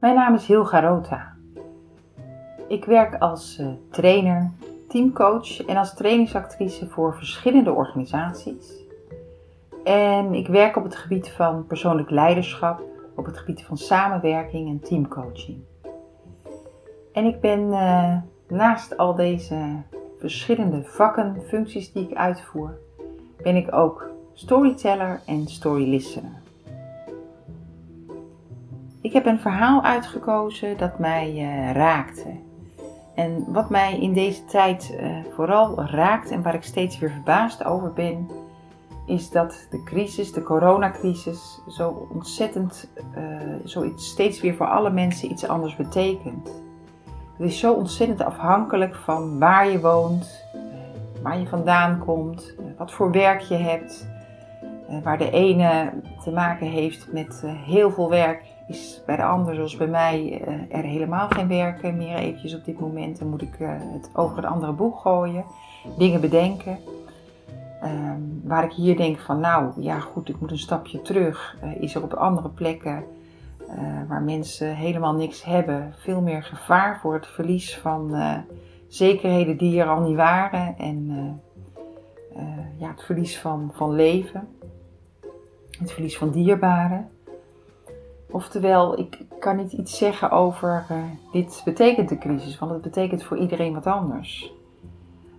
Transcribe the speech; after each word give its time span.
Mijn 0.00 0.14
naam 0.14 0.34
is 0.34 0.46
Hilga 0.46 0.80
Rota. 0.80 1.36
Ik 2.68 2.84
werk 2.84 3.20
als 3.22 3.58
uh, 3.58 3.68
trainer, 3.90 4.50
teamcoach 4.88 5.66
en 5.66 5.76
als 5.76 5.94
trainingsactrice 5.94 6.88
voor 6.88 7.14
verschillende 7.14 7.72
organisaties. 7.72 8.72
En 9.84 10.34
ik 10.34 10.46
werk 10.46 10.76
op 10.76 10.84
het 10.84 10.96
gebied 10.96 11.30
van 11.30 11.66
persoonlijk 11.66 12.10
leiderschap, 12.10 12.82
op 13.16 13.26
het 13.26 13.38
gebied 13.38 13.64
van 13.64 13.76
samenwerking 13.76 14.68
en 14.68 14.80
teamcoaching. 14.80 15.58
En 17.12 17.24
ik 17.24 17.40
ben 17.40 17.60
uh, 17.60 18.16
naast 18.48 18.96
al 18.96 19.14
deze 19.14 19.82
verschillende 20.18 20.82
vakken, 20.84 21.42
functies 21.46 21.92
die 21.92 22.08
ik 22.08 22.16
uitvoer, 22.16 22.78
ben 23.42 23.56
ik 23.56 23.74
ook 23.74 24.10
storyteller 24.34 25.20
en 25.26 25.46
storylistener. 25.46 26.40
Ik 29.10 29.16
heb 29.16 29.26
een 29.26 29.40
verhaal 29.40 29.82
uitgekozen 29.82 30.76
dat 30.76 30.98
mij 30.98 31.32
uh, 31.34 31.72
raakte. 31.72 32.26
En 33.14 33.52
wat 33.52 33.70
mij 33.70 33.98
in 34.00 34.12
deze 34.12 34.44
tijd 34.44 34.96
uh, 35.00 35.16
vooral 35.34 35.84
raakt 35.84 36.30
en 36.30 36.42
waar 36.42 36.54
ik 36.54 36.62
steeds 36.62 36.98
weer 36.98 37.10
verbaasd 37.10 37.64
over 37.64 37.92
ben, 37.92 38.28
is 39.06 39.30
dat 39.30 39.66
de 39.70 39.82
crisis, 39.82 40.32
de 40.32 40.42
coronacrisis, 40.42 41.60
zo 41.68 42.08
ontzettend, 42.12 42.90
uh, 43.18 43.24
zoiets 43.64 44.08
steeds 44.08 44.40
weer 44.40 44.54
voor 44.54 44.66
alle 44.66 44.90
mensen 44.90 45.30
iets 45.30 45.48
anders 45.48 45.76
betekent. 45.76 46.62
Het 47.36 47.50
is 47.50 47.58
zo 47.58 47.72
ontzettend 47.72 48.22
afhankelijk 48.22 48.94
van 48.94 49.38
waar 49.38 49.68
je 49.68 49.80
woont, 49.80 50.44
waar 51.22 51.38
je 51.38 51.46
vandaan 51.46 51.98
komt, 51.98 52.54
wat 52.78 52.92
voor 52.92 53.10
werk 53.10 53.40
je 53.40 53.56
hebt. 53.56 54.08
Waar 55.02 55.18
de 55.18 55.30
ene 55.30 55.92
te 56.22 56.30
maken 56.30 56.66
heeft 56.66 57.12
met 57.12 57.44
heel 57.66 57.90
veel 57.90 58.08
werk 58.10 58.58
is 58.70 59.02
bij 59.06 59.16
de 59.16 59.24
ander, 59.24 59.54
zoals 59.54 59.76
bij 59.76 59.86
mij, 59.86 60.42
uh, 60.48 60.76
er 60.76 60.84
helemaal 60.84 61.28
geen 61.28 61.48
werken 61.48 61.96
meer 61.96 62.16
eventjes 62.16 62.54
op 62.54 62.64
dit 62.64 62.80
moment. 62.80 63.18
Dan 63.18 63.28
moet 63.28 63.42
ik 63.42 63.58
uh, 63.58 63.70
het 63.92 64.10
over 64.14 64.38
een 64.38 64.50
andere 64.50 64.72
boeg 64.72 65.02
gooien, 65.02 65.44
dingen 65.98 66.20
bedenken. 66.20 66.78
Ehm, 67.80 68.20
waar 68.44 68.64
ik 68.64 68.72
hier 68.72 68.96
denk 68.96 69.18
van, 69.18 69.40
nou 69.40 69.72
ja 69.76 70.00
goed, 70.00 70.28
ik 70.28 70.40
moet 70.40 70.50
een 70.50 70.58
stapje 70.58 71.02
terug. 71.02 71.56
Uh, 71.64 71.82
is 71.82 71.94
er 71.94 72.02
op 72.02 72.12
andere 72.12 72.48
plekken 72.48 73.04
waar 74.08 74.22
mensen 74.22 74.74
helemaal 74.74 75.14
niks 75.14 75.44
hebben, 75.44 75.94
veel 75.96 76.20
meer 76.20 76.42
gevaar 76.42 76.98
voor 77.00 77.14
het 77.14 77.26
verlies 77.26 77.78
van 77.78 78.14
zekerheden 78.88 79.56
die 79.56 79.80
er 79.80 79.88
al 79.88 80.00
niet 80.00 80.16
waren. 80.16 80.78
En 80.78 81.10
ja, 82.76 82.88
het 82.88 83.02
verlies 83.02 83.38
van, 83.38 83.70
van 83.74 83.92
leven, 83.92 84.48
het 85.78 85.92
verlies 85.92 86.18
van 86.18 86.30
dierbaren. 86.30 87.10
Oftewel, 88.32 88.98
ik 88.98 89.18
kan 89.38 89.56
niet 89.56 89.72
iets 89.72 89.98
zeggen 89.98 90.30
over 90.30 90.86
uh, 90.90 90.98
dit 91.32 91.62
betekent 91.64 92.08
de 92.08 92.18
crisis, 92.18 92.58
want 92.58 92.72
het 92.72 92.82
betekent 92.82 93.22
voor 93.22 93.38
iedereen 93.38 93.74
wat 93.74 93.86
anders. 93.86 94.52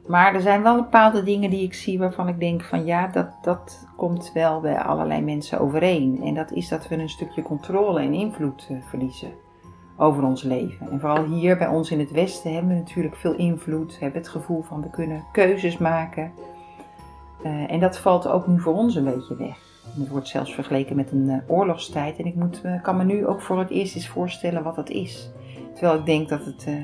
Maar 0.08 0.36
er 0.36 0.42
zijn 0.42 0.64
wel 0.64 0.76
bepaalde 0.76 1.24
dingen 1.24 1.50
die 1.50 1.64
ik 1.64 1.74
zie 1.74 2.00
waarvan 2.00 2.28
ik 2.28 2.40
denk 2.40 2.64
van 2.64 2.86
ja, 2.86 3.08
dat, 3.08 3.28
dat 3.42 3.88
komt 3.96 4.32
wel 4.34 4.60
bij 4.60 4.80
allerlei 4.80 5.22
mensen 5.22 5.60
overeen. 5.60 6.22
En 6.24 6.34
dat 6.34 6.52
is 6.52 6.68
dat 6.68 6.88
we 6.88 6.98
een 6.98 7.10
stukje 7.10 7.42
controle 7.42 8.02
en 8.02 8.14
invloed 8.14 8.68
uh, 8.72 8.78
verliezen 8.90 9.32
over 9.98 10.24
ons 10.24 10.44
leven. 10.44 10.92
En 10.92 11.00
vooral 11.00 11.24
hier 11.24 11.58
bij 11.58 11.68
ons 11.68 11.92
in 11.92 12.00
het 12.00 12.12
Westen 12.12 12.54
hebben 12.54 12.72
we 12.72 12.78
natuurlijk 12.78 13.16
veel 13.16 13.36
invloed, 13.36 14.00
hebben 14.00 14.22
het 14.22 14.30
gevoel 14.30 14.62
van 14.62 14.82
we 14.82 14.90
kunnen 14.90 15.24
keuzes 15.32 15.78
maken. 15.78 16.32
Uh, 17.46 17.72
en 17.72 17.80
dat 17.80 17.98
valt 17.98 18.28
ook 18.28 18.48
nu 18.48 18.60
voor 18.60 18.74
ons 18.74 18.96
een 18.96 19.04
beetje 19.04 19.36
weg. 19.36 19.71
Het 20.00 20.10
wordt 20.10 20.28
zelfs 20.28 20.54
vergeleken 20.54 20.96
met 20.96 21.12
een 21.12 21.30
uh, 21.30 21.38
oorlogstijd. 21.48 22.18
En 22.18 22.26
ik 22.26 22.36
moet, 22.36 22.62
uh, 22.66 22.82
kan 22.82 22.98
me 22.98 23.04
nu 23.04 23.28
ook 23.28 23.42
voor 23.42 23.60
het 23.60 23.70
eerst 23.70 23.96
eens 23.96 24.08
voorstellen 24.08 24.64
wat 24.64 24.76
dat 24.76 24.90
is. 24.90 25.32
Terwijl 25.74 26.00
ik 26.00 26.06
denk 26.06 26.30
dat 26.30 26.46
het 26.46 26.66
uh, 26.68 26.76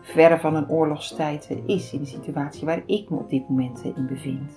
verre 0.00 0.38
van 0.38 0.54
een 0.54 0.68
oorlogstijd 0.68 1.50
is 1.66 1.92
in 1.92 1.98
de 1.98 2.06
situatie 2.06 2.64
waar 2.66 2.82
ik 2.86 3.10
me 3.10 3.16
op 3.16 3.30
dit 3.30 3.48
moment 3.48 3.84
in 3.84 4.06
bevind. 4.06 4.52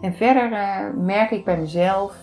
En 0.00 0.14
verder 0.14 0.50
merk 0.94 1.30
ik 1.30 1.44
bij 1.44 1.58
mezelf, 1.58 2.16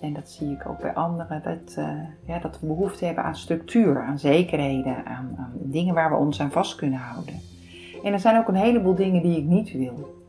en 0.00 0.12
dat 0.12 0.30
zie 0.30 0.50
ik 0.50 0.68
ook 0.68 0.80
bij 0.80 0.94
anderen, 0.94 1.42
dat, 1.42 1.84
ja, 2.26 2.38
dat 2.38 2.60
we 2.60 2.66
behoefte 2.66 3.04
hebben 3.04 3.24
aan 3.24 3.36
structuur, 3.36 4.02
aan 4.02 4.18
zekerheden, 4.18 5.06
aan, 5.06 5.34
aan 5.38 5.52
dingen 5.54 5.94
waar 5.94 6.10
we 6.10 6.16
ons 6.16 6.40
aan 6.40 6.50
vast 6.50 6.74
kunnen 6.74 6.98
houden. 6.98 7.34
En 8.02 8.12
er 8.12 8.20
zijn 8.20 8.36
ook 8.36 8.48
een 8.48 8.54
heleboel 8.54 8.94
dingen 8.94 9.22
die 9.22 9.38
ik 9.38 9.44
niet 9.44 9.72
wil. 9.72 10.19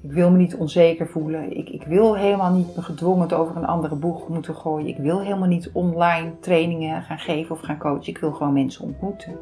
Ik 0.00 0.12
wil 0.12 0.30
me 0.30 0.36
niet 0.36 0.56
onzeker 0.56 1.08
voelen. 1.08 1.56
Ik, 1.56 1.68
ik 1.68 1.82
wil 1.82 2.16
helemaal 2.16 2.52
niet 2.52 2.76
me 2.76 2.82
gedwongen 2.82 3.30
over 3.30 3.56
een 3.56 3.66
andere 3.66 3.94
boeg 3.94 4.28
moeten 4.28 4.54
gooien. 4.54 4.88
Ik 4.88 4.96
wil 4.96 5.20
helemaal 5.20 5.48
niet 5.48 5.70
online 5.72 6.32
trainingen 6.40 7.02
gaan 7.02 7.18
geven 7.18 7.54
of 7.54 7.60
gaan 7.60 7.78
coachen. 7.78 8.08
Ik 8.08 8.18
wil 8.18 8.32
gewoon 8.32 8.52
mensen 8.52 8.84
ontmoeten. 8.84 9.36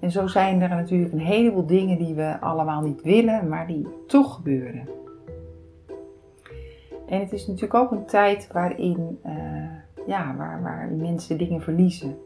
En 0.00 0.10
zo 0.10 0.26
zijn 0.26 0.62
er 0.62 0.68
natuurlijk 0.68 1.12
een 1.12 1.18
heleboel 1.18 1.66
dingen 1.66 1.98
die 1.98 2.14
we 2.14 2.40
allemaal 2.40 2.82
niet 2.82 3.02
willen, 3.02 3.48
maar 3.48 3.66
die 3.66 3.86
toch 4.06 4.34
gebeuren. 4.34 4.88
En 7.06 7.20
het 7.20 7.32
is 7.32 7.46
natuurlijk 7.46 7.74
ook 7.74 7.90
een 7.90 8.06
tijd 8.06 8.48
waarin 8.52 9.18
uh, 9.26 9.32
ja, 10.06 10.34
waar, 10.36 10.62
waar 10.62 10.88
mensen 10.96 11.38
dingen 11.38 11.62
verliezen. 11.62 12.16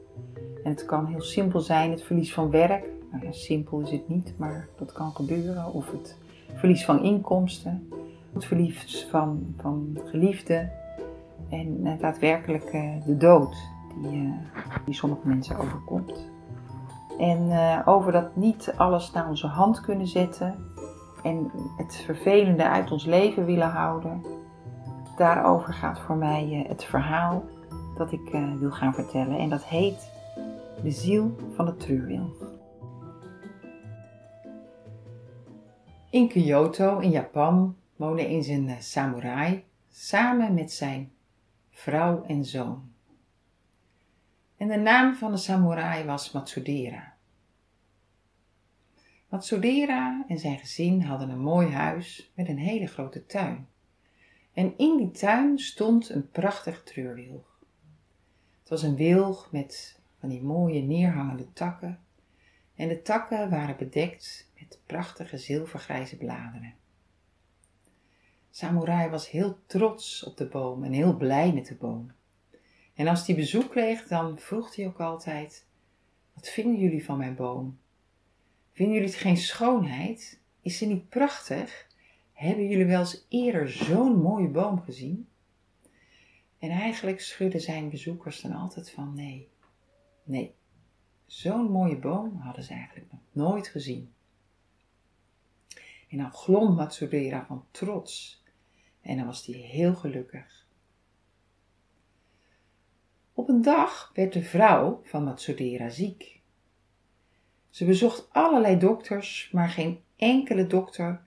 En 0.64 0.70
het 0.70 0.84
kan 0.84 1.06
heel 1.06 1.22
simpel 1.22 1.60
zijn, 1.60 1.90
het 1.90 2.02
verlies 2.02 2.34
van 2.34 2.50
werk. 2.50 2.84
Nou 3.12 3.24
simpel 3.30 3.80
is 3.80 3.90
het 3.90 4.08
niet, 4.08 4.34
maar 4.36 4.68
dat 4.76 4.92
kan 4.92 5.10
gebeuren. 5.10 5.72
Of 5.72 5.90
het 5.90 6.16
verlies 6.54 6.84
van 6.84 7.03
inkomsten, 7.03 7.88
het 8.32 8.44
verlies 8.44 9.06
van, 9.10 9.54
van 9.56 9.98
geliefden 10.04 10.70
en 11.48 11.86
uh, 11.86 11.92
daadwerkelijk 12.00 12.72
uh, 12.75 13.04
de 13.04 13.16
dood 13.16 13.56
die, 14.03 14.22
uh, 14.22 14.32
die 14.84 14.94
sommige 14.94 15.28
mensen 15.28 15.59
overkomt. 15.59 16.31
En 17.19 17.50
over 17.84 18.12
dat 18.12 18.36
niet 18.36 18.74
alles 18.77 19.12
naar 19.12 19.28
onze 19.28 19.47
hand 19.47 19.80
kunnen 19.80 20.06
zetten 20.06 20.54
en 21.22 21.50
het 21.77 21.97
vervelende 21.97 22.68
uit 22.68 22.91
ons 22.92 23.04
leven 23.04 23.45
willen 23.45 23.68
houden, 23.68 24.22
daarover 25.16 25.72
gaat 25.72 26.00
voor 26.00 26.16
mij 26.16 26.65
het 26.68 26.84
verhaal 26.84 27.45
dat 27.97 28.12
ik 28.12 28.36
wil 28.59 28.71
gaan 28.71 28.95
vertellen. 28.95 29.39
En 29.39 29.48
dat 29.48 29.65
heet 29.65 30.10
De 30.83 30.91
ziel 30.91 31.36
van 31.54 31.66
de 31.66 31.77
treurwilg. 31.77 32.58
In 36.10 36.28
Kyoto 36.28 36.99
in 36.99 37.10
Japan 37.10 37.77
woonde 37.97 38.27
eens 38.27 38.47
een 38.47 38.83
samurai 38.83 39.65
samen 39.91 40.55
met 40.55 40.72
zijn 40.72 41.13
vrouw 41.71 42.22
en 42.22 42.45
zoon. 42.45 42.93
En 44.57 44.69
de 44.69 44.77
naam 44.77 45.15
van 45.15 45.33
de 45.33 45.37
samurai 45.37 46.05
was 46.05 46.33
Matsudera. 46.33 47.16
Matsudera 49.28 50.25
en 50.28 50.39
zijn 50.39 50.59
gezin 50.59 51.03
hadden 51.03 51.31
een 51.31 51.41
mooi 51.41 51.69
huis 51.69 52.33
met 52.34 52.49
een 52.49 52.59
hele 52.59 52.87
grote 52.87 53.27
tuin. 53.27 53.69
En 54.53 54.75
in 54.77 54.97
die 54.97 55.10
tuin 55.10 55.59
stond 55.59 56.09
een 56.09 56.31
prachtig 56.31 56.83
treurwilg. 56.83 57.60
Het 58.60 58.69
was 58.69 58.83
een 58.83 58.97
wilg 58.97 59.53
met 59.53 60.01
van 60.19 60.28
die 60.28 60.43
mooie 60.43 60.83
neerhangende 60.83 61.53
takken 61.53 62.01
en 62.75 62.89
de 62.89 63.03
takken 63.03 63.51
waren 63.51 63.77
bedekt 63.77 64.47
prachtige 64.86 65.38
zilvergrijze 65.38 66.16
bladeren. 66.16 66.74
samurai 68.50 69.10
was 69.10 69.30
heel 69.30 69.59
trots 69.66 70.24
op 70.24 70.36
de 70.36 70.47
boom 70.47 70.84
en 70.84 70.92
heel 70.92 71.16
blij 71.16 71.53
met 71.53 71.66
de 71.66 71.74
boom. 71.74 72.12
En 72.94 73.06
als 73.06 73.26
hij 73.26 73.36
bezoek 73.36 73.70
kreeg, 73.70 74.06
dan 74.06 74.38
vroeg 74.38 74.74
hij 74.74 74.86
ook 74.86 75.00
altijd: 75.00 75.66
Wat 76.34 76.48
vinden 76.48 76.80
jullie 76.80 77.04
van 77.04 77.18
mijn 77.18 77.34
boom? 77.34 77.78
Vinden 78.72 78.94
jullie 78.94 79.10
het 79.10 79.18
geen 79.18 79.36
schoonheid? 79.36 80.41
Is 80.60 80.78
ze 80.78 80.86
niet 80.86 81.09
prachtig? 81.09 81.86
Hebben 82.32 82.68
jullie 82.68 82.86
wel 82.86 83.00
eens 83.00 83.26
eerder 83.28 83.71
zo'n 83.71 84.21
mooie 84.21 84.48
boom 84.48 84.80
gezien? 84.80 85.28
En 86.59 86.71
eigenlijk 86.71 87.21
schudden 87.21 87.60
zijn 87.60 87.91
bezoekers 87.91 88.41
dan 88.41 88.53
altijd 88.53 88.91
van 88.91 89.14
nee. 89.14 89.48
Nee, 90.24 90.54
zo'n 91.26 91.71
mooie 91.71 91.98
boom 91.98 92.36
hadden 92.36 92.64
ze 92.64 92.72
eigenlijk 92.72 93.12
nog 93.12 93.21
nooit 93.32 93.68
gezien. 93.68 94.12
En 96.09 96.19
dan 96.19 96.33
glom 96.33 96.75
Matsudera 96.75 97.45
van 97.47 97.65
trots 97.71 98.43
en 99.01 99.16
dan 99.16 99.27
was 99.27 99.47
hij 99.47 99.55
heel 99.55 99.95
gelukkig. 99.95 100.66
Op 103.33 103.49
een 103.49 103.63
dag 103.63 104.10
werd 104.15 104.33
de 104.33 104.43
vrouw 104.43 105.01
van 105.05 105.25
Matsudera 105.25 105.89
ziek. 105.89 106.41
Ze 107.71 107.84
bezocht 107.84 108.28
allerlei 108.33 108.78
dokters, 108.78 109.51
maar 109.53 109.69
geen 109.69 110.03
enkele 110.16 110.66
dokter 110.66 111.27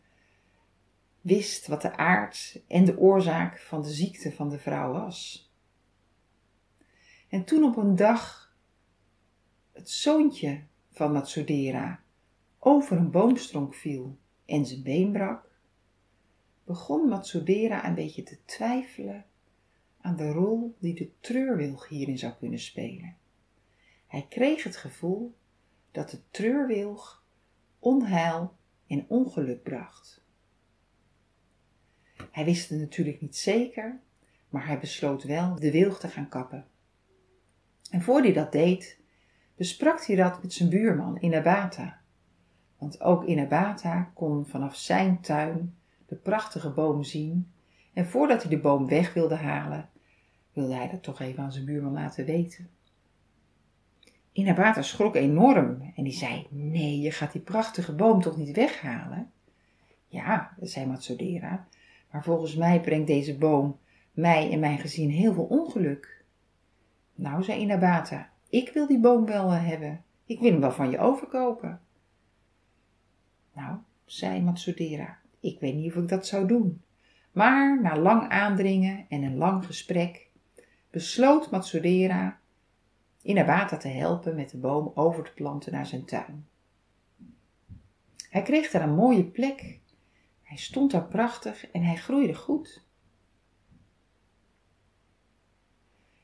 wist 1.22 1.68
wat 1.68 1.82
de 1.82 1.98
aard 1.98 2.62
en 2.68 2.86
de 2.86 2.98
oorzaak 2.98 3.60
van 3.60 3.82
de 3.82 3.90
ziekte 3.90 4.32
van 4.32 4.50
de 4.50 4.60
vrouw 4.60 4.92
was. 4.92 5.52
En 7.30 7.44
toen 7.44 7.64
op 7.64 7.78
een 7.78 7.96
dag 7.96 8.56
het 9.72 9.90
zoontje 9.90 10.64
van 10.92 11.12
Matsudera 11.12 12.04
over 12.60 12.98
een 12.98 13.12
boomstronk 13.12 13.76
viel 13.76 14.18
en 14.52 14.66
zijn 14.66 14.84
been 14.84 15.12
brak, 15.12 15.50
begon 16.64 17.08
Matsudera 17.08 17.88
een 17.88 17.96
beetje 17.96 18.24
te 18.24 18.38
twijfelen 18.46 19.26
aan 20.02 20.16
de 20.16 20.32
rol 20.32 20.76
die 20.80 20.94
de 20.94 21.12
treurwilg 21.20 21.88
hierin 21.88 22.18
zou 22.18 22.34
kunnen 22.40 22.60
spelen. 22.60 23.18
Hij 24.08 24.26
kreeg 24.30 24.64
het 24.64 24.76
gevoel 24.76 25.36
dat 25.92 26.10
de 26.10 26.20
treurwilg 26.30 27.24
onheil 27.80 28.56
en 28.88 29.06
ongeluk 29.08 29.64
bracht. 29.64 30.24
Hij 32.32 32.46
wist 32.46 32.70
het 32.70 32.80
natuurlijk 32.80 33.22
niet 33.22 33.38
zeker, 33.38 34.00
maar 34.50 34.68
hij 34.68 34.80
besloot 34.80 35.24
wel 35.24 35.56
de 35.56 35.72
wilg 35.72 36.00
te 36.00 36.08
gaan 36.08 36.30
kappen. 36.30 36.68
En 37.90 38.02
voor 38.02 38.22
hij 38.22 38.34
dat 38.34 38.52
deed, 38.52 39.00
besprak 39.56 40.06
hij 40.06 40.16
dat 40.16 40.42
met 40.42 40.54
zijn 40.54 40.70
buurman 40.70 41.18
Inabata. 41.22 42.01
Want 42.82 43.02
ook 43.02 43.26
Inabata 43.26 44.12
kon 44.14 44.46
vanaf 44.46 44.76
zijn 44.76 45.20
tuin 45.20 45.76
de 46.06 46.16
prachtige 46.16 46.70
boom 46.70 47.04
zien 47.04 47.52
en 47.94 48.06
voordat 48.06 48.42
hij 48.42 48.52
de 48.52 48.60
boom 48.60 48.88
weg 48.88 49.14
wilde 49.14 49.36
halen, 49.36 49.90
wilde 50.54 50.74
hij 50.74 50.90
dat 50.90 51.04
toch 51.04 51.20
even 51.20 51.44
aan 51.44 51.52
zijn 51.52 51.66
buurman 51.66 51.94
laten 51.94 52.26
weten. 52.26 52.70
Inabata 54.32 54.82
schrok 54.82 55.16
enorm 55.16 55.92
en 55.96 56.04
die 56.04 56.14
zei: 56.14 56.48
Nee, 56.50 57.00
je 57.00 57.12
gaat 57.12 57.32
die 57.32 57.42
prachtige 57.42 57.96
boom 57.96 58.22
toch 58.22 58.38
niet 58.38 58.56
weghalen? 58.56 59.32
Ja, 60.08 60.54
zei 60.62 60.86
Matsodera, 60.86 61.68
maar 62.12 62.24
volgens 62.24 62.56
mij 62.56 62.80
brengt 62.80 63.08
deze 63.08 63.38
boom 63.38 63.78
mij 64.12 64.52
en 64.52 64.60
mijn 64.60 64.80
gezin 64.80 65.10
heel 65.10 65.34
veel 65.34 65.46
ongeluk. 65.46 66.24
Nou, 67.16 67.44
zei 67.44 67.60
Inabata, 67.60 68.30
ik 68.50 68.72
wil 68.74 68.88
die 68.88 69.00
boom 69.00 69.26
wel 69.26 69.52
eh, 69.52 69.68
hebben. 69.68 70.04
Ik 70.26 70.40
wil 70.40 70.52
hem 70.52 70.62
wel 70.62 70.72
van 70.72 70.90
je 70.90 71.00
overkopen. 71.00 71.82
Nou, 73.62 73.78
zei 74.06 74.42
Matsudera, 74.42 75.20
ik 75.40 75.60
weet 75.60 75.76
niet 75.76 75.92
of 75.92 76.02
ik 76.02 76.08
dat 76.08 76.28
zou 76.28 76.48
doen. 76.48 76.82
Maar 77.32 77.82
na 77.82 77.98
lang 77.98 78.30
aandringen 78.30 79.06
en 79.10 79.24
een 79.24 79.36
lang 79.36 79.66
gesprek 79.66 80.30
besloot 80.90 81.52
Matsudera 81.52 82.40
Inabata 83.22 83.78
te 83.78 83.88
helpen 83.88 84.36
met 84.36 84.50
de 84.50 84.58
boom 84.58 84.92
over 84.96 85.24
te 85.24 85.34
planten 85.34 85.72
naar 85.72 85.86
zijn 85.86 86.06
tuin. 86.06 86.48
Hij 88.30 88.42
kreeg 88.42 88.72
daar 88.72 88.82
een 88.82 88.96
mooie 88.96 89.24
plek. 89.24 89.80
Hij 90.44 90.58
stond 90.58 90.92
daar 90.92 91.08
prachtig 91.08 91.72
en 91.72 91.84
hij 91.84 91.96
groeide 91.96 92.36
goed. 92.36 92.86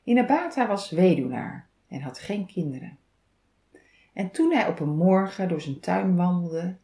Inabata 0.02 0.66
was 0.66 0.90
weduwnaar 0.90 1.68
en 1.86 2.00
had 2.00 2.18
geen 2.18 2.46
kinderen. 2.46 2.98
En 4.12 4.30
toen 4.30 4.52
hij 4.52 4.68
op 4.68 4.80
een 4.80 4.96
morgen 4.96 5.48
door 5.48 5.60
zijn 5.60 5.80
tuin 5.80 6.16
wandelde 6.16 6.76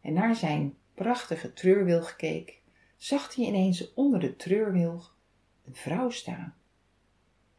en 0.00 0.12
naar 0.12 0.36
zijn 0.36 0.74
prachtige 0.94 1.52
treurwilg 1.52 2.16
keek, 2.16 2.60
zag 2.96 3.34
hij 3.34 3.44
ineens 3.44 3.94
onder 3.94 4.20
de 4.20 4.36
treurwilg 4.36 5.16
een 5.64 5.74
vrouw 5.74 6.10
staan. 6.10 6.54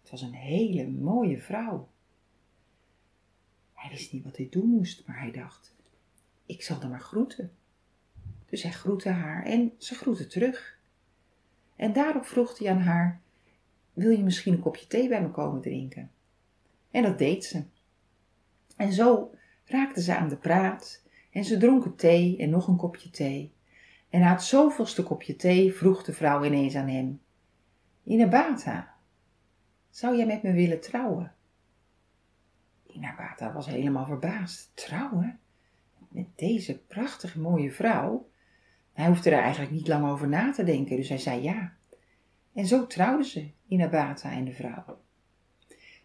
Het 0.02 0.12
was 0.12 0.22
een 0.22 0.34
hele 0.34 0.88
mooie 0.88 1.42
vrouw. 1.42 1.90
Hij 3.74 3.90
wist 3.90 4.12
niet 4.12 4.24
wat 4.24 4.38
hij 4.38 4.48
doen 4.50 4.68
moest, 4.68 5.08
maar 5.08 5.20
hij 5.20 5.32
dacht: 5.32 5.74
ik 6.46 6.62
zal 6.62 6.80
haar 6.80 6.90
maar 6.90 7.02
groeten. 7.02 7.52
Dus 8.46 8.64
hij 8.64 8.72
groette 8.72 9.10
haar 9.10 9.46
en 9.46 9.74
ze 9.78 9.96
groette 9.96 10.28
terug. 10.28 10.80
En 11.76 11.94
daarop 11.94 12.26
vroeg 12.26 12.58
hij 12.58 12.72
aan 12.72 12.82
haar: 12.82 13.22
Wil 13.94 14.12
je 14.12 14.24
misschien 14.24 14.54
een 14.54 14.60
kopje 14.60 14.88
thee 14.88 15.08
bij 15.08 15.22
me 15.22 15.30
komen 15.30 15.62
drinken? 15.62 16.12
En 16.92 17.04
dat 17.04 17.18
deed 17.18 17.46
ze. 17.46 17.64
En 18.76 18.94
zo 18.94 19.34
raakten 19.66 20.02
ze 20.02 20.16
aan 20.16 20.30
de 20.30 20.38
praat 20.38 21.04
en 21.32 21.44
ze 21.44 21.58
dronken 21.58 21.96
thee 21.96 22.38
en 22.38 22.50
nog 22.50 22.68
een 22.68 22.78
kopje 22.78 23.10
thee. 23.10 23.54
En 24.10 24.20
na 24.20 24.32
het 24.32 24.44
zoveelste 24.44 25.04
kopje 25.04 25.36
thee 25.36 25.74
vroeg 25.74 26.04
de 26.04 26.14
vrouw 26.14 26.44
ineens 26.44 26.76
aan 26.76 26.88
hem: 26.88 27.22
Inabata, 28.04 28.94
zou 29.90 30.18
jij 30.18 30.26
met 30.26 30.44
me 30.44 30.52
willen 30.52 30.82
trouwen? 30.82 31.34
Inabata 32.88 33.54
was 33.54 33.66
helemaal 33.66 34.06
verbaasd. 34.06 34.72
Trouwen? 34.74 35.40
Met 36.10 36.28
deze 36.36 36.80
prachtige 36.80 37.40
mooie 37.40 37.72
vrouw? 37.72 38.30
Hij 38.94 39.08
hoefde 39.08 39.30
er 39.30 39.42
eigenlijk 39.42 39.72
niet 39.72 39.88
lang 39.88 40.10
over 40.10 40.28
na 40.28 40.52
te 40.52 40.64
denken, 40.64 40.96
dus 40.96 41.10
hij 41.10 41.18
zei 41.18 41.42
ja. 41.42 41.74
En 42.54 42.66
zo 42.66 42.88
trouwden 42.88 43.26
ze, 43.26 43.52
Inabata 43.68 44.32
en 44.32 44.46
de 44.46 44.54
vrouw. 44.54 45.02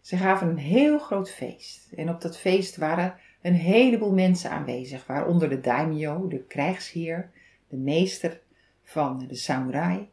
Ze 0.01 0.17
gaven 0.17 0.47
een 0.47 0.57
heel 0.57 0.99
groot 0.99 1.31
feest. 1.31 1.91
En 1.91 2.09
op 2.09 2.21
dat 2.21 2.37
feest 2.37 2.77
waren 2.77 3.15
een 3.47 3.53
heleboel 3.53 4.13
mensen 4.13 4.51
aanwezig, 4.51 5.05
waaronder 5.05 5.49
de 5.49 5.59
daimyo, 5.59 6.27
de 6.27 6.43
krijgsheer, 6.43 7.31
de 7.67 7.77
meester 7.77 8.41
van 8.83 9.27
de 9.27 9.35
samurai 9.35 10.09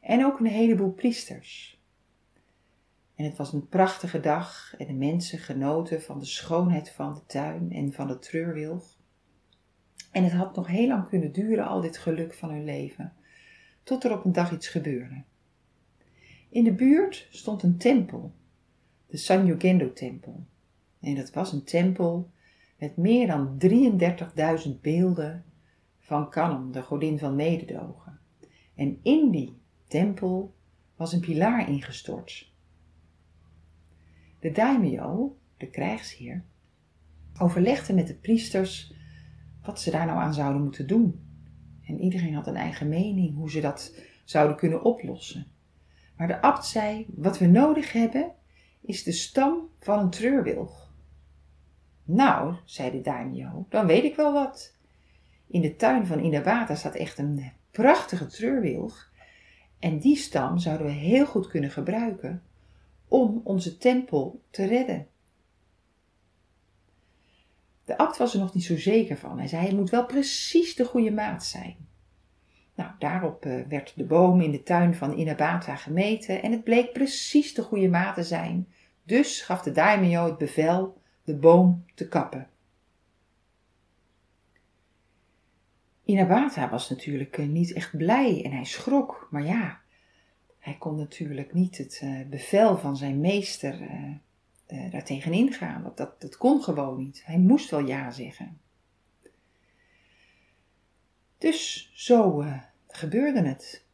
en 0.00 0.24
ook 0.24 0.40
een 0.40 0.46
heleboel 0.46 0.92
priesters. 0.92 1.80
En 3.14 3.24
het 3.24 3.36
was 3.36 3.52
een 3.52 3.68
prachtige 3.68 4.20
dag 4.20 4.74
en 4.78 4.86
de 4.86 4.92
mensen 4.92 5.38
genoten 5.38 6.02
van 6.02 6.18
de 6.18 6.24
schoonheid 6.24 6.90
van 6.90 7.14
de 7.14 7.20
tuin 7.26 7.72
en 7.72 7.92
van 7.92 8.06
de 8.06 8.18
treurwilg. 8.18 8.96
En 10.12 10.24
het 10.24 10.32
had 10.32 10.56
nog 10.56 10.66
heel 10.66 10.88
lang 10.88 11.08
kunnen 11.08 11.32
duren, 11.32 11.66
al 11.66 11.80
dit 11.80 11.98
geluk 11.98 12.34
van 12.34 12.50
hun 12.50 12.64
leven, 12.64 13.12
tot 13.82 14.04
er 14.04 14.12
op 14.12 14.24
een 14.24 14.32
dag 14.32 14.52
iets 14.52 14.68
gebeurde. 14.68 15.22
In 16.48 16.64
de 16.64 16.72
buurt 16.72 17.28
stond 17.30 17.62
een 17.62 17.76
tempel, 17.76 18.32
de 19.06 19.16
Sanyogendo-tempel. 19.16 20.46
En 21.00 21.14
dat 21.14 21.30
was 21.30 21.52
een 21.52 21.64
tempel 21.64 22.30
met 22.78 22.96
meer 22.96 23.26
dan 23.26 23.58
33.000 24.66 24.80
beelden 24.80 25.44
van 25.98 26.30
Kanon, 26.30 26.72
de 26.72 26.82
godin 26.82 27.18
van 27.18 27.36
mededogen. 27.36 28.18
En 28.74 28.98
in 29.02 29.30
die 29.30 29.60
tempel 29.86 30.54
was 30.96 31.12
een 31.12 31.20
pilaar 31.20 31.68
ingestort. 31.68 32.52
De 34.40 34.52
daimyo, 34.52 35.36
de 35.56 35.70
krijgsheer, 35.70 36.44
overlegde 37.38 37.94
met 37.94 38.06
de 38.06 38.14
priesters 38.14 38.94
wat 39.62 39.80
ze 39.80 39.90
daar 39.90 40.06
nou 40.06 40.18
aan 40.18 40.34
zouden 40.34 40.62
moeten 40.62 40.86
doen. 40.86 41.26
En 41.82 42.00
iedereen 42.00 42.34
had 42.34 42.46
een 42.46 42.56
eigen 42.56 42.88
mening 42.88 43.34
hoe 43.34 43.50
ze 43.50 43.60
dat 43.60 43.94
zouden 44.24 44.56
kunnen 44.56 44.84
oplossen. 44.84 45.46
Maar 46.16 46.26
de 46.26 46.42
abt 46.42 46.66
zei: 46.66 47.06
Wat 47.08 47.38
we 47.38 47.46
nodig 47.46 47.92
hebben 47.92 48.32
is 48.80 49.02
de 49.02 49.12
stam 49.12 49.68
van 49.78 49.98
een 49.98 50.10
treurwilg. 50.10 50.87
Nou, 52.10 52.54
zei 52.64 52.90
de 52.90 53.00
daimyo, 53.00 53.66
dan 53.68 53.86
weet 53.86 54.04
ik 54.04 54.16
wel 54.16 54.32
wat. 54.32 54.74
In 55.46 55.60
de 55.60 55.76
tuin 55.76 56.06
van 56.06 56.18
Inabata 56.18 56.74
staat 56.74 56.94
echt 56.94 57.18
een 57.18 57.52
prachtige 57.70 58.26
treurwilg. 58.26 59.12
En 59.78 59.98
die 59.98 60.16
stam 60.16 60.58
zouden 60.58 60.86
we 60.86 60.92
heel 60.92 61.26
goed 61.26 61.48
kunnen 61.48 61.70
gebruiken 61.70 62.42
om 63.08 63.40
onze 63.44 63.78
tempel 63.78 64.42
te 64.50 64.66
redden. 64.66 65.06
De 67.84 67.98
abt 67.98 68.16
was 68.16 68.34
er 68.34 68.40
nog 68.40 68.54
niet 68.54 68.64
zo 68.64 68.76
zeker 68.76 69.16
van. 69.16 69.38
Hij 69.38 69.48
zei: 69.48 69.66
het 69.66 69.76
moet 69.76 69.90
wel 69.90 70.06
precies 70.06 70.74
de 70.74 70.84
goede 70.84 71.12
maat 71.12 71.44
zijn. 71.44 71.76
Nou, 72.74 72.90
daarop 72.98 73.44
eh, 73.44 73.60
werd 73.68 73.92
de 73.96 74.04
boom 74.04 74.40
in 74.40 74.50
de 74.50 74.62
tuin 74.62 74.94
van 74.94 75.18
Inabata 75.18 75.76
gemeten 75.76 76.42
en 76.42 76.52
het 76.52 76.64
bleek 76.64 76.92
precies 76.92 77.54
de 77.54 77.62
goede 77.62 77.88
maat 77.88 78.14
te 78.14 78.22
zijn. 78.22 78.68
Dus 79.02 79.40
gaf 79.40 79.62
de 79.62 79.72
daimyo 79.72 80.24
het 80.24 80.38
bevel 80.38 81.00
de 81.28 81.34
boom 81.34 81.84
te 81.94 82.08
kappen. 82.08 82.48
Inabata 86.04 86.70
was 86.70 86.90
natuurlijk 86.90 87.38
niet 87.38 87.72
echt 87.72 87.96
blij 87.96 88.44
en 88.44 88.52
hij 88.52 88.64
schrok. 88.64 89.28
Maar 89.30 89.44
ja, 89.44 89.80
hij 90.58 90.76
kon 90.78 90.96
natuurlijk 90.96 91.54
niet 91.54 91.78
het 91.78 92.02
bevel 92.30 92.76
van 92.76 92.96
zijn 92.96 93.20
meester 93.20 93.80
uh, 93.80 94.90
daar 94.92 95.04
tegenin 95.04 95.52
gaan. 95.52 95.82
Dat, 95.82 95.96
dat, 95.96 96.20
dat 96.20 96.36
kon 96.36 96.62
gewoon 96.62 96.98
niet. 96.98 97.22
Hij 97.24 97.38
moest 97.38 97.70
wel 97.70 97.86
ja 97.86 98.10
zeggen. 98.10 98.60
Dus 101.38 101.90
zo 101.94 102.44
gebeurde 102.88 103.42
het. 103.42 103.84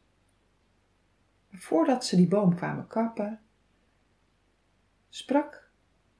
Voordat 1.51 2.05
ze 2.05 2.15
die 2.15 2.27
boom 2.27 2.55
kwamen 2.55 2.87
kappen, 2.87 3.39
sprak 5.09 5.64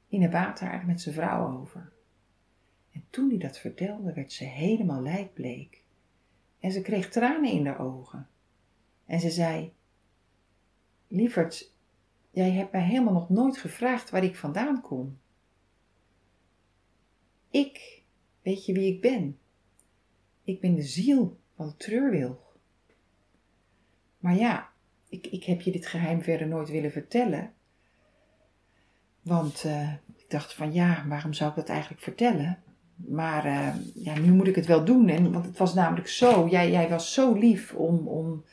Inabata 0.07 0.73
er 0.73 0.85
met 0.85 1.01
zijn 1.01 1.15
vrouw 1.15 1.59
over. 1.59 1.93
En 2.91 3.03
toen 3.09 3.29
hij 3.29 3.37
dat 3.37 3.57
vertelde, 3.57 4.13
werd 4.13 4.31
ze 4.31 4.43
helemaal 4.43 5.01
lijkbleek. 5.01 5.83
En 6.59 6.71
ze 6.71 6.81
kreeg 6.81 7.09
tranen 7.09 7.51
in 7.51 7.65
haar 7.65 7.79
ogen. 7.79 8.27
En 9.05 9.19
ze 9.19 9.29
zei: 9.29 9.73
Lieverd, 11.07 11.73
Jij 12.35 12.51
hebt 12.51 12.71
mij 12.71 12.81
helemaal 12.81 13.13
nog 13.13 13.29
nooit 13.29 13.57
gevraagd 13.57 14.09
waar 14.09 14.23
ik 14.23 14.35
vandaan 14.35 14.81
kom. 14.81 15.19
Ik, 17.49 18.03
weet 18.41 18.65
je 18.65 18.73
wie 18.73 18.93
ik 18.93 19.01
ben? 19.01 19.39
Ik 20.43 20.59
ben 20.59 20.75
de 20.75 20.83
ziel 20.83 21.39
van 21.55 21.67
de 21.67 21.77
treurwilg. 21.77 22.57
Maar 24.17 24.35
ja, 24.35 24.71
ik, 25.09 25.27
ik 25.27 25.43
heb 25.43 25.61
je 25.61 25.71
dit 25.71 25.85
geheim 25.85 26.21
verder 26.21 26.47
nooit 26.47 26.69
willen 26.69 26.91
vertellen. 26.91 27.53
Want 29.25 29.63
uh, 29.65 29.93
ik 30.15 30.25
dacht 30.29 30.53
van 30.53 30.73
ja, 30.73 31.05
waarom 31.07 31.33
zou 31.33 31.49
ik 31.49 31.55
dat 31.55 31.69
eigenlijk 31.69 32.01
vertellen? 32.01 32.57
Maar 32.95 33.45
uh, 33.45 33.75
ja, 33.93 34.19
nu 34.19 34.31
moet 34.31 34.47
ik 34.47 34.55
het 34.55 34.65
wel 34.65 34.85
doen. 34.85 35.09
En, 35.09 35.31
want 35.31 35.45
het 35.45 35.57
was 35.57 35.73
namelijk 35.73 36.07
zo, 36.07 36.47
jij, 36.47 36.71
jij 36.71 36.89
was 36.89 37.13
zo 37.13 37.33
lief 37.33 37.73
om, 37.73 38.07
om 38.07 38.43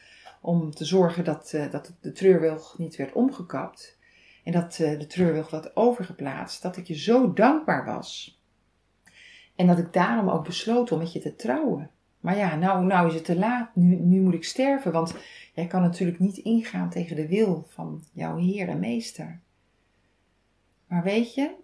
om 0.43 0.71
te 0.71 0.85
zorgen 0.85 1.25
dat, 1.25 1.53
uh, 1.55 1.71
dat 1.71 1.93
de 2.01 2.13
treurwilg 2.13 2.79
niet 2.79 2.97
werd 2.97 3.13
omgekapt. 3.13 3.99
En 4.45 4.53
dat 4.53 4.75
de 4.75 5.07
treurwilg 5.07 5.51
werd 5.51 5.77
overgeplaatst. 5.77 6.63
Dat 6.63 6.77
ik 6.77 6.87
je 6.87 6.99
zo 6.99 7.33
dankbaar 7.33 7.85
was. 7.85 8.41
En 9.57 9.67
dat 9.67 9.79
ik 9.79 9.93
daarom 9.93 10.29
ook 10.29 10.45
besloot 10.45 10.93
om 10.93 10.99
met 10.99 11.13
je 11.13 11.21
te 11.21 11.37
trouwen. 11.37 11.91
Maar 12.21 12.37
ja, 12.37 12.57
nou, 12.57 12.85
nou 12.85 13.09
is 13.09 13.15
het 13.15 13.25
te 13.25 13.37
laat. 13.39 13.77
Nu, 13.77 13.97
nu 13.97 14.21
moet 14.21 14.35
ik 14.35 14.45
sterven. 14.45 14.93
Want 14.93 15.15
jij 15.55 15.67
kan 15.67 15.83
natuurlijk 15.83 16.19
niet 16.19 16.37
ingaan 16.37 16.91
tegen 16.91 17.17
de 17.17 17.29
wil 17.29 17.67
van 17.69 18.03
jouw 18.13 18.37
Heer 18.37 18.69
en 18.69 18.79
Meester. 18.79 19.41
Maar 20.93 21.03
weet 21.03 21.35
je, 21.35 21.55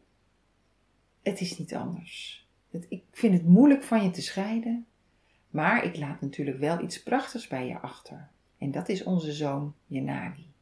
het 1.22 1.40
is 1.40 1.58
niet 1.58 1.74
anders. 1.74 2.46
Ik 2.88 3.02
vind 3.12 3.34
het 3.34 3.46
moeilijk 3.46 3.82
van 3.82 4.02
je 4.02 4.10
te 4.10 4.22
scheiden. 4.22 4.86
Maar 5.50 5.84
ik 5.84 5.96
laat 5.96 6.20
natuurlijk 6.20 6.58
wel 6.58 6.82
iets 6.82 7.02
prachtigs 7.02 7.46
bij 7.46 7.66
je 7.66 7.78
achter. 7.78 8.28
En 8.58 8.70
dat 8.70 8.88
is 8.88 9.04
onze 9.04 9.32
zoon 9.32 9.74
Janagi. 9.86 10.52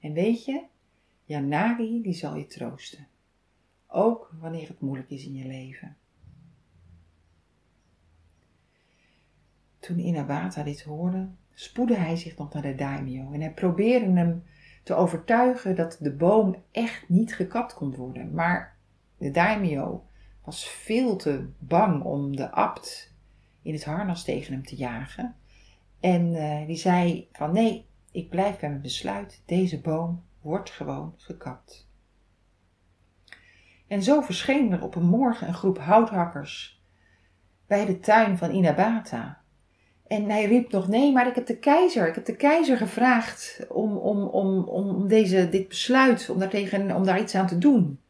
En 0.00 0.12
weet 0.12 0.44
je, 0.44 0.62
Janagi 1.24 2.02
die 2.02 2.12
zal 2.12 2.36
je 2.36 2.46
troosten. 2.46 3.06
Ook 3.86 4.34
wanneer 4.40 4.68
het 4.68 4.80
moeilijk 4.80 5.10
is 5.10 5.24
in 5.24 5.34
je 5.34 5.46
leven. 5.46 5.96
Toen 9.78 9.98
Inabata 9.98 10.62
dit 10.62 10.82
hoorde, 10.82 11.28
spoedde 11.54 11.96
hij 11.96 12.16
zich 12.16 12.36
nog 12.36 12.52
naar 12.52 12.62
de 12.62 12.74
daimyo 12.74 13.32
en 13.32 13.40
hij 13.40 13.52
probeerde 13.52 14.10
hem 14.10 14.42
te 14.82 14.94
overtuigen 14.94 15.76
dat 15.76 15.96
de 16.00 16.12
boom 16.12 16.62
echt 16.70 17.08
niet 17.08 17.34
gekapt 17.34 17.74
kon 17.74 17.94
worden. 17.94 18.34
Maar 18.34 18.76
de 19.18 19.30
daimyo 19.30 20.04
was 20.44 20.68
veel 20.68 21.16
te 21.16 21.48
bang 21.58 22.02
om 22.02 22.36
de 22.36 22.50
abt 22.50 23.14
in 23.62 23.72
het 23.72 23.84
harnas 23.84 24.24
tegen 24.24 24.52
hem 24.52 24.64
te 24.64 24.76
jagen. 24.76 25.36
En 26.00 26.26
uh, 26.34 26.66
die 26.66 26.76
zei 26.76 27.28
van 27.32 27.52
nee, 27.52 27.86
ik 28.10 28.30
blijf 28.30 28.58
bij 28.58 28.68
mijn 28.68 28.82
besluit. 28.82 29.42
Deze 29.46 29.80
boom 29.80 30.24
wordt 30.40 30.70
gewoon 30.70 31.14
gekapt. 31.16 31.88
En 33.86 34.02
zo 34.02 34.20
verscheen 34.20 34.72
er 34.72 34.82
op 34.82 34.94
een 34.94 35.06
morgen 35.06 35.48
een 35.48 35.54
groep 35.54 35.78
houthakkers 35.78 36.82
bij 37.66 37.86
de 37.86 37.98
tuin 37.98 38.38
van 38.38 38.50
Inabata. 38.50 39.39
En 40.10 40.30
hij 40.30 40.46
riep 40.46 40.70
nog, 40.70 40.88
nee, 40.88 41.12
maar 41.12 41.26
ik 41.26 41.34
heb 41.34 41.46
de 41.46 41.58
keizer, 41.58 42.08
ik 42.08 42.14
heb 42.14 42.24
de 42.24 42.36
keizer 42.36 42.76
gevraagd 42.76 43.66
om, 43.68 43.96
om, 43.96 44.22
om, 44.22 44.64
om 44.64 45.08
deze, 45.08 45.48
dit 45.48 45.68
besluit, 45.68 46.30
om 46.30 46.38
daar, 46.38 46.48
tegen, 46.48 46.96
om 46.96 47.04
daar 47.04 47.20
iets 47.20 47.34
aan 47.34 47.46
te 47.46 47.58
doen. 47.58 48.00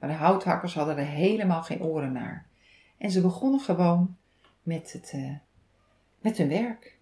Maar 0.00 0.08
de 0.08 0.14
houthakkers 0.14 0.74
hadden 0.74 0.96
er 0.96 1.04
helemaal 1.04 1.62
geen 1.62 1.82
oren 1.82 2.12
naar. 2.12 2.46
En 2.98 3.10
ze 3.10 3.20
begonnen 3.20 3.60
gewoon 3.60 4.16
met, 4.62 4.92
het, 4.92 5.12
uh, 5.14 5.36
met 6.20 6.36
hun 6.36 6.48
werk. 6.48 6.98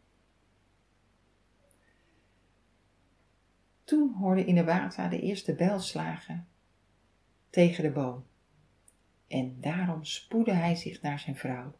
Toen 3.84 4.14
hoorde 4.18 4.44
Inabata 4.44 5.08
de 5.08 5.20
eerste 5.20 5.54
bijlslagen 5.54 6.46
tegen 7.50 7.82
de 7.82 7.90
boom. 7.90 8.24
En 9.28 9.56
daarom 9.60 10.04
spoedde 10.04 10.52
hij 10.52 10.74
zich 10.74 11.02
naar 11.02 11.18
zijn 11.18 11.36
vrouw. 11.36 11.74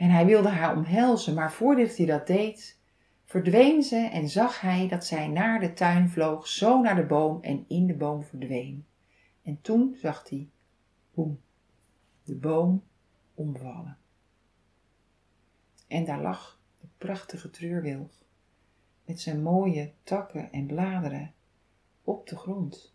En 0.00 0.10
hij 0.10 0.26
wilde 0.26 0.48
haar 0.48 0.76
omhelzen, 0.76 1.34
maar 1.34 1.52
voordat 1.52 1.96
hij 1.96 2.06
dat 2.06 2.26
deed, 2.26 2.78
verdween 3.24 3.82
ze 3.82 3.96
en 3.96 4.28
zag 4.28 4.60
hij 4.60 4.88
dat 4.88 5.06
zij 5.06 5.28
naar 5.28 5.60
de 5.60 5.72
tuin 5.72 6.08
vloog, 6.10 6.46
zo 6.46 6.80
naar 6.80 6.94
de 6.94 7.06
boom 7.06 7.42
en 7.42 7.64
in 7.68 7.86
de 7.86 7.94
boom 7.94 8.22
verdween. 8.22 8.86
En 9.42 9.60
toen 9.60 9.96
zag 9.98 10.28
hij, 10.28 10.48
boem, 11.14 11.40
de 12.24 12.34
boom 12.34 12.82
omvallen. 13.34 13.98
En 15.88 16.04
daar 16.04 16.22
lag 16.22 16.60
de 16.80 16.86
prachtige 16.98 17.50
treurwilg 17.50 18.24
met 19.04 19.20
zijn 19.20 19.42
mooie 19.42 19.92
takken 20.02 20.52
en 20.52 20.66
bladeren 20.66 21.32
op 22.02 22.28
de 22.28 22.36
grond. 22.36 22.94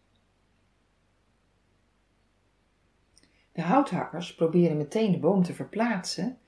De 3.52 3.62
houthakkers 3.62 4.36
probeerden 4.36 4.78
meteen 4.78 5.12
de 5.12 5.20
boom 5.20 5.44
te 5.44 5.54
verplaatsen 5.54 6.40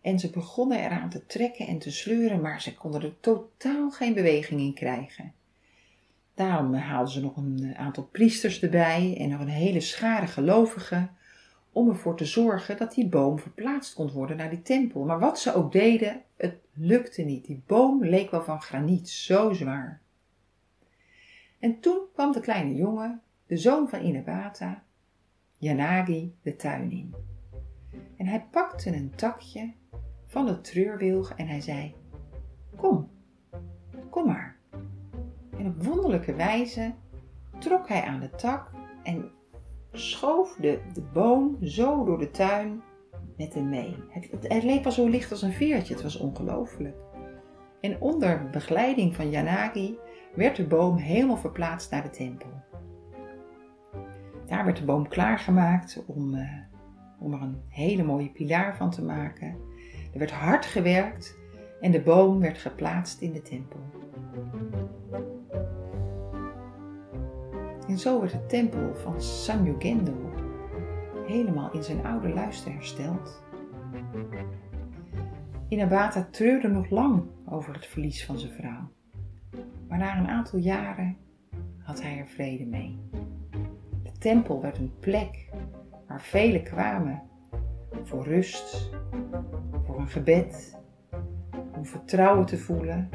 en 0.00 0.18
ze 0.18 0.30
begonnen 0.30 0.78
eraan 0.78 1.10
te 1.10 1.26
trekken 1.26 1.66
en 1.66 1.78
te 1.78 1.90
sleuren, 1.90 2.40
maar 2.40 2.62
ze 2.62 2.74
konden 2.74 3.02
er 3.02 3.20
totaal 3.20 3.90
geen 3.90 4.14
beweging 4.14 4.60
in 4.60 4.74
krijgen. 4.74 5.32
Daarom 6.34 6.74
haalden 6.74 7.12
ze 7.12 7.20
nog 7.20 7.36
een 7.36 7.74
aantal 7.76 8.04
priesters 8.04 8.62
erbij 8.62 9.16
en 9.18 9.28
nog 9.28 9.40
een 9.40 9.48
hele 9.48 9.80
schare 9.80 10.26
gelovigen 10.26 11.10
om 11.72 11.88
ervoor 11.88 12.16
te 12.16 12.24
zorgen 12.24 12.76
dat 12.76 12.94
die 12.94 13.08
boom 13.08 13.38
verplaatst 13.38 13.94
kon 13.94 14.10
worden 14.10 14.36
naar 14.36 14.50
die 14.50 14.62
tempel. 14.62 15.04
Maar 15.04 15.18
wat 15.18 15.38
ze 15.38 15.54
ook 15.54 15.72
deden, 15.72 16.22
het 16.36 16.54
lukte 16.72 17.22
niet. 17.22 17.44
Die 17.44 17.62
boom 17.66 18.04
leek 18.04 18.30
wel 18.30 18.42
van 18.42 18.62
graniet, 18.62 19.08
zo 19.08 19.52
zwaar. 19.52 20.00
En 21.58 21.80
toen 21.80 22.00
kwam 22.12 22.32
de 22.32 22.40
kleine 22.40 22.74
jongen, 22.74 23.22
de 23.46 23.56
zoon 23.56 23.88
van 23.88 24.04
Inabata, 24.04 24.82
Yanagi, 25.56 26.34
de 26.42 26.56
tuin 26.56 26.90
in. 26.90 27.14
En 28.16 28.26
hij 28.26 28.46
pakte 28.50 28.94
een 28.94 29.12
takje 29.14 29.72
van 30.30 30.46
het 30.46 30.64
treurwilg 30.64 31.32
en 31.36 31.46
hij 31.46 31.60
zei: 31.60 31.94
Kom, 32.76 33.08
kom 34.10 34.26
maar. 34.26 34.56
En 35.56 35.66
op 35.66 35.82
wonderlijke 35.82 36.34
wijze 36.34 36.94
trok 37.58 37.88
hij 37.88 38.02
aan 38.02 38.20
de 38.20 38.30
tak 38.30 38.70
en 39.02 39.30
schoof 39.92 40.56
de, 40.60 40.80
de 40.92 41.02
boom 41.12 41.56
zo 41.64 42.04
door 42.04 42.18
de 42.18 42.30
tuin 42.30 42.82
met 43.36 43.54
hem 43.54 43.68
mee. 43.68 43.96
Het, 44.08 44.62
leek 44.64 44.82
wel 44.82 44.92
zo 44.92 45.08
licht 45.08 45.30
als 45.30 45.42
een 45.42 45.52
veertje, 45.52 45.94
het 45.94 46.02
was 46.02 46.16
ongelooflijk. 46.16 46.96
En 47.80 48.00
onder 48.00 48.50
begeleiding 48.50 49.14
van 49.14 49.30
Yanagi 49.30 49.98
werd 50.34 50.56
de 50.56 50.66
boom 50.66 50.96
helemaal 50.96 51.36
verplaatst 51.36 51.90
naar 51.90 52.02
de 52.02 52.10
tempel. 52.10 52.50
Daar 54.46 54.64
werd 54.64 54.76
de 54.76 54.84
boom 54.84 55.08
klaargemaakt 55.08 56.04
om, 56.06 56.34
uh, 56.34 56.58
om 57.18 57.32
er 57.32 57.42
een 57.42 57.62
hele 57.68 58.02
mooie 58.02 58.30
pilaar 58.30 58.76
van 58.76 58.90
te 58.90 59.04
maken. 59.04 59.69
Er 60.12 60.18
werd 60.18 60.30
hard 60.30 60.66
gewerkt 60.66 61.38
en 61.80 61.90
de 61.90 62.00
boom 62.00 62.40
werd 62.40 62.58
geplaatst 62.58 63.20
in 63.20 63.32
de 63.32 63.42
tempel. 63.42 63.80
En 67.88 67.98
zo 67.98 68.20
werd 68.20 68.32
de 68.32 68.46
tempel 68.46 68.94
van 68.94 69.22
Sanyugendo 69.22 70.30
helemaal 71.26 71.72
in 71.72 71.82
zijn 71.82 72.06
oude 72.06 72.28
luister 72.28 72.72
hersteld. 72.72 73.42
Inabata 75.68 76.28
treurde 76.30 76.68
nog 76.68 76.90
lang 76.90 77.22
over 77.46 77.74
het 77.74 77.86
verlies 77.86 78.24
van 78.24 78.38
zijn 78.38 78.52
vrouw. 78.52 78.90
Maar 79.88 79.98
na 79.98 80.18
een 80.18 80.28
aantal 80.28 80.58
jaren 80.58 81.16
had 81.78 82.02
hij 82.02 82.18
er 82.18 82.26
vrede 82.26 82.66
mee. 82.66 82.98
De 84.02 84.12
tempel 84.18 84.60
werd 84.60 84.78
een 84.78 84.92
plek 85.00 85.48
waar 86.06 86.22
velen 86.22 86.62
kwamen 86.62 87.22
voor 88.02 88.24
rust, 88.24 88.90
een 90.00 90.08
gebed, 90.08 90.78
om 91.76 91.84
vertrouwen 91.84 92.46
te 92.46 92.58
voelen, 92.58 93.08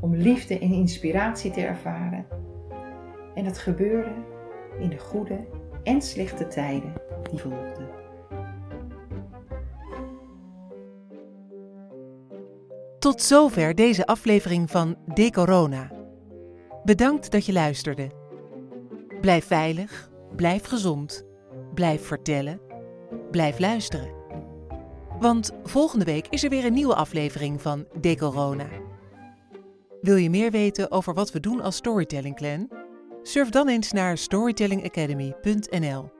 om 0.00 0.14
liefde 0.14 0.58
en 0.58 0.72
inspiratie 0.72 1.50
te 1.50 1.60
ervaren 1.60 2.26
en 3.38 3.44
dat 3.44 3.58
gebeurde 3.58 4.12
in 4.78 4.90
de 4.90 4.98
goede 4.98 5.38
en 5.82 6.02
slechte 6.02 6.46
tijden 6.46 6.92
die 7.30 7.38
volgden. 7.38 7.88
Tot 12.98 13.22
zover 13.22 13.74
deze 13.74 14.06
aflevering 14.06 14.70
van 14.70 14.96
De 15.14 15.30
Corona. 15.30 15.90
Bedankt 16.84 17.30
dat 17.30 17.46
je 17.46 17.52
luisterde. 17.52 18.10
Blijf 19.20 19.44
veilig, 19.44 20.10
blijf 20.36 20.64
gezond, 20.64 21.26
blijf 21.74 22.06
vertellen, 22.06 22.60
blijf 23.30 23.58
luisteren. 23.58 24.17
Want 25.20 25.50
volgende 25.64 26.04
week 26.04 26.26
is 26.30 26.44
er 26.44 26.50
weer 26.50 26.64
een 26.64 26.72
nieuwe 26.72 26.94
aflevering 26.94 27.62
van 27.62 27.86
De 28.00 28.16
Corona. 28.16 28.68
Wil 30.00 30.16
je 30.16 30.30
meer 30.30 30.50
weten 30.50 30.90
over 30.90 31.14
wat 31.14 31.32
we 31.32 31.40
doen 31.40 31.60
als 31.60 31.76
Storytelling 31.76 32.36
Clan? 32.36 32.68
Surf 33.22 33.48
dan 33.48 33.68
eens 33.68 33.92
naar 33.92 34.18
storytellingacademy.nl. 34.18 36.17